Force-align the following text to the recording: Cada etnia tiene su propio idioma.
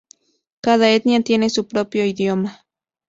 Cada 0.61 0.89
etnia 0.89 1.21
tiene 1.21 1.51
su 1.51 1.67
propio 1.67 2.03
idioma. 2.03 2.65